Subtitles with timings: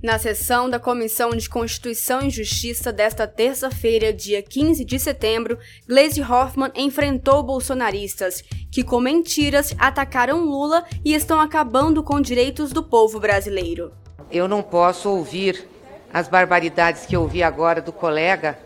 [0.00, 6.22] Na sessão da Comissão de Constituição e Justiça desta terça-feira, dia 15 de setembro, Gleisi
[6.22, 13.18] Hoffmann enfrentou bolsonaristas que, com mentiras, atacaram Lula e estão acabando com direitos do povo
[13.18, 13.90] brasileiro.
[14.30, 15.66] Eu não posso ouvir
[16.14, 18.56] as barbaridades que ouvi agora do colega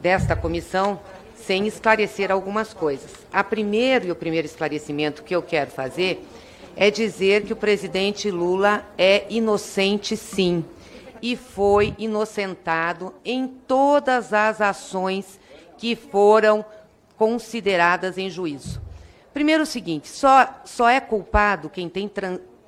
[0.00, 1.00] desta comissão
[1.34, 3.10] sem esclarecer algumas coisas.
[3.32, 6.24] A primeiro e o primeiro esclarecimento que eu quero fazer
[6.76, 10.64] é dizer que o presidente Lula é inocente, sim
[11.22, 15.38] e foi inocentado em todas as ações
[15.78, 16.64] que foram
[17.16, 18.80] consideradas em juízo.
[19.32, 22.10] Primeiro o seguinte, só, só é culpado quem tem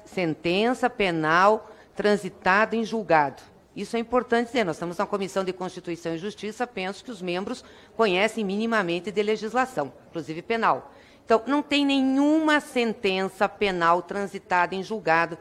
[0.05, 3.43] sentença penal transitada em julgado.
[3.75, 4.65] Isso é importante dizer.
[4.65, 7.65] Nós estamos na Comissão de Constituição e Justiça, penso que os membros
[7.97, 10.93] conhecem minimamente de legislação, inclusive penal.
[11.25, 15.39] Então, não tem nenhuma sentença penal transitada em julgado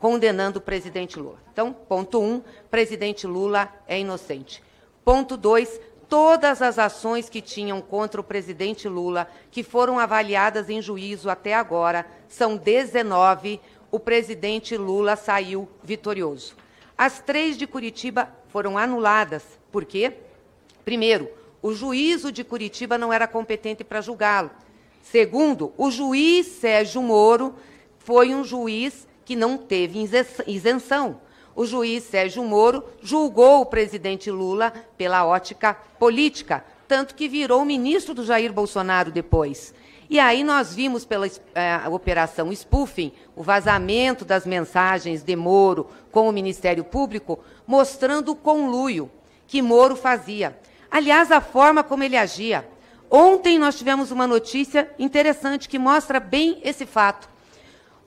[0.00, 1.38] condenando o presidente Lula.
[1.52, 4.62] Então, ponto um, presidente Lula é inocente.
[5.04, 10.80] Ponto dois, todas as ações que tinham contra o presidente Lula, que foram avaliadas em
[10.80, 13.60] juízo até agora, são 19,
[13.92, 16.56] o presidente Lula saiu vitorioso.
[16.96, 19.42] As três de Curitiba foram anuladas.
[19.70, 20.14] Por quê?
[20.82, 24.50] Primeiro, o juízo de Curitiba não era competente para julgá-lo.
[25.02, 27.54] Segundo, o juiz Sérgio Moro
[27.98, 30.04] foi um juiz que não teve
[30.44, 31.20] isenção.
[31.54, 38.12] O juiz Sérgio Moro julgou o presidente Lula pela ótica política, tanto que virou ministro
[38.12, 39.72] do Jair Bolsonaro depois.
[40.08, 46.28] E aí nós vimos pela é, operação spoofing, o vazamento das mensagens de Moro com
[46.28, 49.08] o Ministério Público, mostrando o conluio
[49.46, 50.58] que Moro fazia.
[50.90, 52.68] Aliás, a forma como ele agia.
[53.08, 57.30] Ontem nós tivemos uma notícia interessante que mostra bem esse fato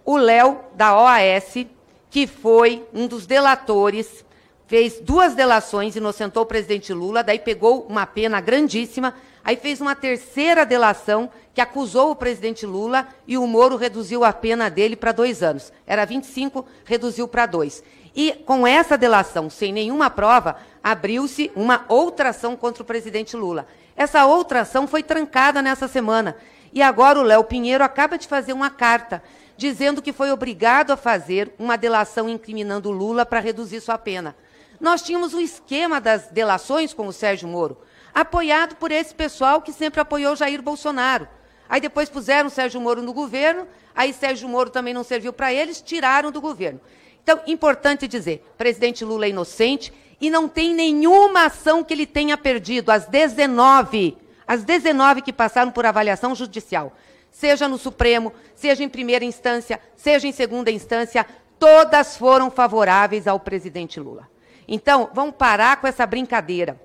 [0.05, 1.65] o Léo, da OAS,
[2.09, 4.23] que foi um dos delatores,
[4.67, 9.95] fez duas delações, inocentou o presidente Lula, daí pegou uma pena grandíssima, aí fez uma
[9.95, 15.11] terceira delação que acusou o presidente Lula e o Moro reduziu a pena dele para
[15.11, 15.71] dois anos.
[15.85, 17.83] Era 25, reduziu para dois.
[18.15, 23.67] E com essa delação, sem nenhuma prova, abriu-se uma outra ação contra o presidente Lula.
[23.95, 26.35] Essa outra ação foi trancada nessa semana.
[26.73, 29.21] E agora o Léo Pinheiro acaba de fazer uma carta
[29.55, 34.35] dizendo que foi obrigado a fazer uma delação incriminando Lula para reduzir sua pena.
[34.79, 37.77] Nós tínhamos um esquema das delações com o Sérgio Moro,
[38.13, 41.27] apoiado por esse pessoal que sempre apoiou Jair Bolsonaro.
[41.69, 45.81] Aí depois puseram Sérgio Moro no governo, aí Sérgio Moro também não serviu para eles,
[45.81, 46.81] tiraram do governo.
[47.21, 52.37] Então, importante dizer, presidente Lula é inocente e não tem nenhuma ação que ele tenha
[52.37, 56.93] perdido, as 19, as 19 que passaram por avaliação judicial
[57.33, 61.25] seja no Supremo, seja em primeira instância, seja em segunda instância,
[61.59, 64.29] todas foram favoráveis ao presidente Lula.
[64.65, 66.79] Então, vamos parar com essa brincadeira.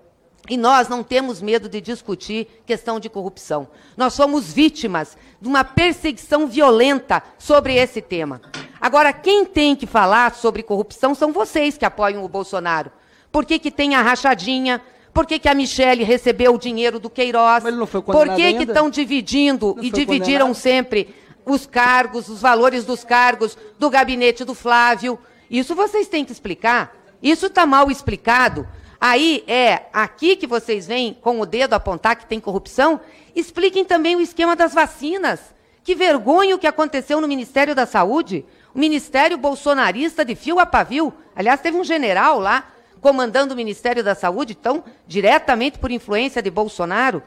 [0.49, 3.69] E nós não temos medo de discutir questão de corrupção.
[3.97, 8.41] Nós somos vítimas de uma perseguição violenta sobre esse tema.
[8.81, 12.91] Agora, quem tem que falar sobre corrupção são vocês que apoiam o Bolsonaro.
[13.31, 14.81] Por que, que tem a rachadinha?
[15.19, 17.65] Por que, que a Michelle recebeu o dinheiro do Queiroz?
[17.65, 20.55] Mas ele não foi Por que que estão dividindo Não e dividiram condenado?
[20.55, 21.13] sempre
[21.45, 25.19] os cargos, os valores dos cargos do gabinete do Flávio?
[25.51, 26.97] Isso vocês têm que explicar.
[27.21, 28.65] Isso está mal explicado.
[29.01, 33.01] Aí é aqui que vocês vêm com o dedo apontar que tem corrupção.
[33.35, 35.41] Expliquem também o esquema das vacinas.
[35.83, 38.47] Que vergonha o que aconteceu no Ministério da Saúde.
[38.73, 41.13] O Ministério bolsonarista de fio a pavio.
[41.35, 46.51] Aliás, teve um general lá comandando o Ministério da Saúde, tão diretamente por influência de
[46.51, 47.23] Bolsonaro.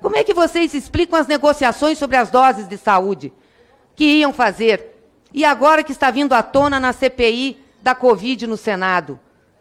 [0.00, 3.32] Como é que vocês explicam as negociações sobre as doses de saúde
[3.94, 4.94] que iam fazer?
[5.32, 9.18] E agora que está vindo à tona na CPI da Covid no Senado?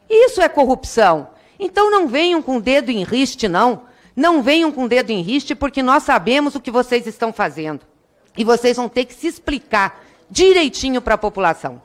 [0.09, 1.29] Isso é corrupção.
[1.59, 3.83] Então não venham com o dedo em riste, não.
[4.15, 7.81] Não venham com o dedo em riste, porque nós sabemos o que vocês estão fazendo.
[8.37, 11.81] E vocês vão ter que se explicar direitinho para a população.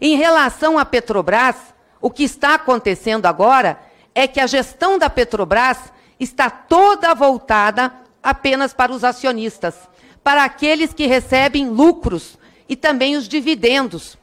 [0.00, 1.56] Em relação à Petrobras,
[2.00, 3.78] o que está acontecendo agora
[4.14, 5.78] é que a gestão da Petrobras
[6.18, 7.92] está toda voltada
[8.22, 9.74] apenas para os acionistas,
[10.22, 12.38] para aqueles que recebem lucros
[12.68, 14.18] e também os dividendos.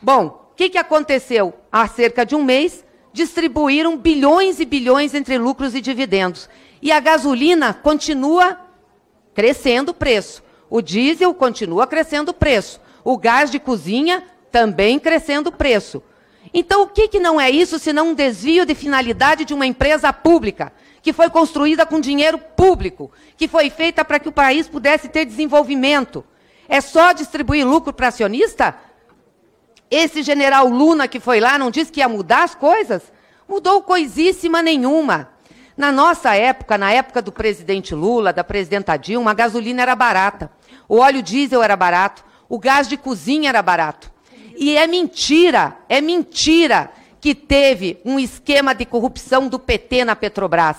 [0.00, 1.54] Bom, o que, que aconteceu?
[1.70, 6.48] Há cerca de um mês, distribuíram bilhões e bilhões entre lucros e dividendos.
[6.80, 8.60] E a gasolina continua
[9.34, 10.42] crescendo o preço.
[10.70, 12.80] O diesel continua crescendo o preço.
[13.02, 16.02] O gás de cozinha também crescendo o preço.
[16.52, 20.12] Então, o que, que não é isso senão um desvio de finalidade de uma empresa
[20.12, 25.08] pública, que foi construída com dinheiro público, que foi feita para que o país pudesse
[25.08, 26.24] ter desenvolvimento?
[26.68, 28.76] É só distribuir lucro para acionista?
[29.90, 33.02] Esse general Luna que foi lá não disse que ia mudar as coisas?
[33.48, 35.30] Mudou coisíssima nenhuma.
[35.76, 40.50] Na nossa época, na época do presidente Lula, da presidenta Dilma, a gasolina era barata,
[40.88, 44.10] o óleo diesel era barato, o gás de cozinha era barato.
[44.58, 46.90] E é mentira, é mentira
[47.20, 50.76] que teve um esquema de corrupção do PT na Petrobras.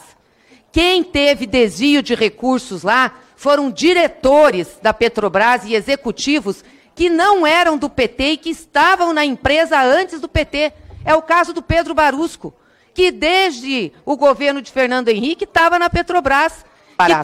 [0.71, 7.77] Quem teve desvio de recursos lá foram diretores da Petrobras e executivos que não eram
[7.77, 10.73] do PT e que estavam na empresa antes do PT.
[11.05, 12.53] É o caso do Pedro Barusco
[12.93, 16.65] que desde o governo de Fernando Henrique estava na Petrobras.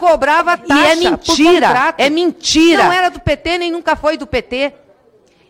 [0.00, 0.82] cobrava taxa.
[0.82, 1.94] E é mentira.
[1.98, 2.84] É mentira.
[2.84, 4.72] Não era do PT, nem nunca foi do PT.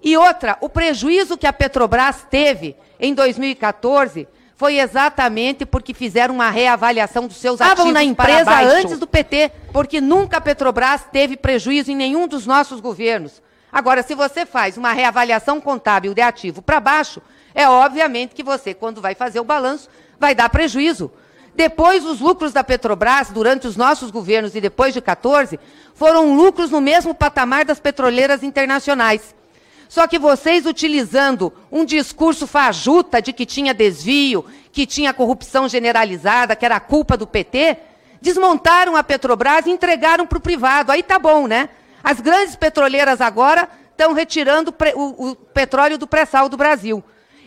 [0.06, 6.48] E outra, o prejuízo que a Petrobras teve em 2014 foi exatamente porque fizeram uma
[6.48, 11.36] reavaliação dos seus Estavam ativos na empresa antes do PT, porque nunca a Petrobras teve
[11.36, 13.42] prejuízo em nenhum dos nossos governos.
[13.72, 17.20] Agora, se você faz uma reavaliação contábil de ativo para baixo,
[17.52, 19.88] é obviamente que você, quando vai fazer o balanço,
[20.20, 21.10] vai dar prejuízo.
[21.52, 25.58] Depois, os lucros da Petrobras, durante os nossos governos e depois de 14,
[25.94, 29.34] foram lucros no mesmo patamar das petroleiras internacionais.
[29.88, 36.56] Só que vocês, utilizando um discurso fajuta de que tinha desvio, que tinha corrupção generalizada,
[36.56, 37.78] que era culpa do PT,
[38.20, 40.90] desmontaram a Petrobras e entregaram para o privado.
[40.90, 41.68] Aí tá bom, né?
[42.02, 47.02] As grandes petroleiras agora estão retirando o, o petróleo do pré-sal do Brasil.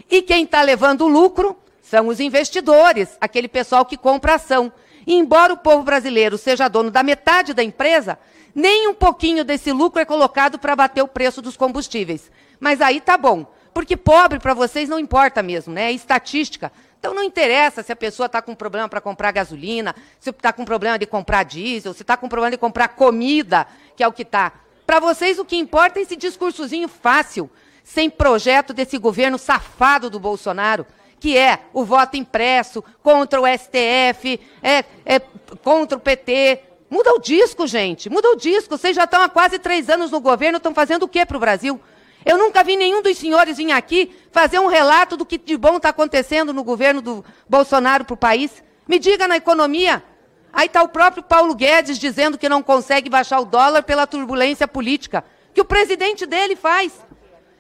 [0.09, 4.71] E quem está levando o lucro são os investidores, aquele pessoal que compra ação.
[5.05, 8.17] E embora o povo brasileiro seja dono da metade da empresa,
[8.53, 12.31] nem um pouquinho desse lucro é colocado para bater o preço dos combustíveis.
[12.59, 15.85] Mas aí tá bom, porque pobre para vocês não importa mesmo, né?
[15.85, 16.71] É estatística.
[16.99, 20.65] Então não interessa se a pessoa está com problema para comprar gasolina, se está com
[20.65, 24.23] problema de comprar diesel, se está com problema de comprar comida, que é o que
[24.23, 24.51] está.
[24.85, 27.49] Para vocês o que importa é esse discursozinho fácil,
[27.83, 30.85] sem projeto desse governo safado do Bolsonaro
[31.19, 35.19] que é o voto impresso contra o STF, é, é
[35.63, 36.61] contra o PT.
[36.89, 38.09] Muda o disco, gente.
[38.09, 38.77] Muda o disco.
[38.77, 41.39] Vocês já estão há quase três anos no governo, estão fazendo o quê para o
[41.39, 41.79] Brasil?
[42.25, 45.77] Eu nunca vi nenhum dos senhores vir aqui fazer um relato do que de bom
[45.77, 48.63] está acontecendo no governo do Bolsonaro para o país.
[48.87, 50.03] Me diga na economia.
[50.51, 54.67] Aí está o próprio Paulo Guedes dizendo que não consegue baixar o dólar pela turbulência
[54.67, 55.23] política.
[55.53, 56.91] Que o presidente dele faz.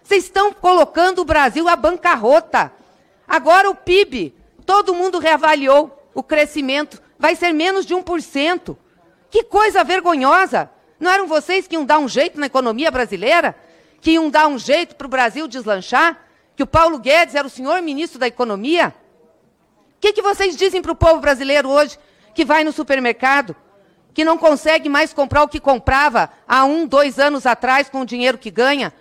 [0.03, 2.71] Vocês estão colocando o Brasil à bancarrota.
[3.29, 4.33] Agora o PIB,
[4.65, 8.75] todo mundo reavaliou o crescimento, vai ser menos de 1%.
[9.29, 10.71] Que coisa vergonhosa!
[10.99, 13.55] Não eram vocês que iam dar um jeito na economia brasileira?
[14.01, 16.17] Que iam dar um jeito para o Brasil deslanchar?
[16.55, 18.93] Que o Paulo Guedes era o senhor ministro da Economia?
[19.95, 21.97] O que, que vocês dizem para o povo brasileiro hoje
[22.33, 23.55] que vai no supermercado,
[24.13, 28.05] que não consegue mais comprar o que comprava há um, dois anos atrás com o
[28.05, 28.91] dinheiro que ganha?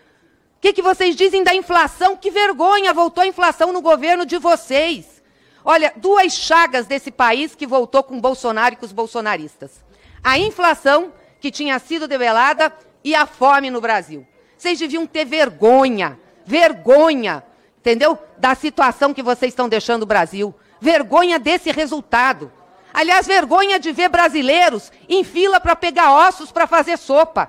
[0.59, 2.17] O que, que vocês dizem da inflação?
[2.17, 5.23] Que vergonha, voltou a inflação no governo de vocês.
[5.65, 9.85] Olha, duas chagas desse país que voltou com Bolsonaro e com os bolsonaristas.
[10.23, 14.27] A inflação, que tinha sido debelada, e a fome no Brasil.
[14.57, 17.45] Vocês deviam ter vergonha, vergonha,
[17.79, 18.19] entendeu?
[18.37, 20.53] Da situação que vocês estão deixando o Brasil.
[20.81, 22.51] Vergonha desse resultado.
[22.93, 27.49] Aliás, vergonha de ver brasileiros em fila para pegar ossos para fazer sopa.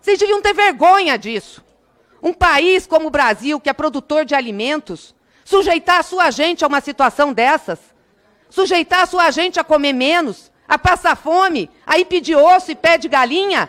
[0.00, 1.64] Vocês deviam ter vergonha disso.
[2.24, 6.66] Um país como o Brasil, que é produtor de alimentos, sujeitar a sua gente a
[6.66, 7.78] uma situação dessas?
[8.48, 12.74] Sujeitar a sua gente a comer menos, a passar fome, a ir pedir osso e
[12.74, 13.68] pé de galinha?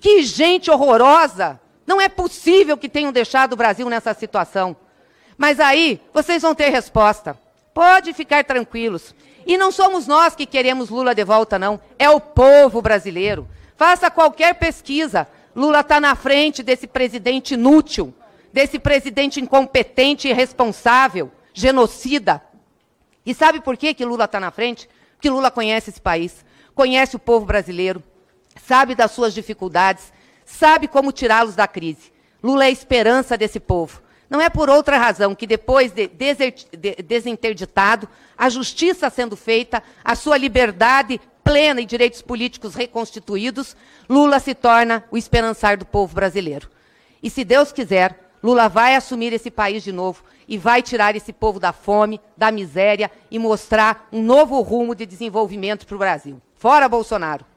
[0.00, 1.60] Que gente horrorosa!
[1.86, 4.74] Não é possível que tenham deixado o Brasil nessa situação.
[5.36, 7.38] Mas aí vocês vão ter resposta.
[7.74, 9.14] Pode ficar tranquilos.
[9.46, 11.78] E não somos nós que queremos Lula de volta, não.
[11.98, 13.46] É o povo brasileiro.
[13.76, 15.28] Faça qualquer pesquisa.
[15.54, 18.14] Lula está na frente desse presidente inútil,
[18.52, 22.42] desse presidente incompetente, irresponsável, genocida.
[23.24, 24.88] E sabe por que, que Lula está na frente?
[25.14, 26.44] Porque Lula conhece esse país,
[26.74, 28.02] conhece o povo brasileiro,
[28.66, 30.12] sabe das suas dificuldades,
[30.44, 32.12] sabe como tirá-los da crise.
[32.42, 34.02] Lula é a esperança desse povo.
[34.28, 40.14] Não é por outra razão que depois de, de desinterditado, a justiça sendo feita, a
[40.14, 43.76] sua liberdade plena e direitos políticos reconstituídos,
[44.08, 46.68] Lula se torna o esperançar do povo brasileiro.
[47.22, 51.32] E se Deus quiser, Lula vai assumir esse país de novo e vai tirar esse
[51.32, 56.42] povo da fome, da miséria e mostrar um novo rumo de desenvolvimento para o Brasil.
[56.56, 57.51] Fora Bolsonaro!